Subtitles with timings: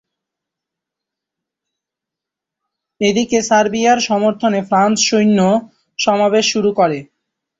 [3.01, 5.39] এদিকে সার্বিয়ার সমর্থনে ফ্রান্স সৈন্য
[5.99, 6.99] সমাবেশ শুরু করে।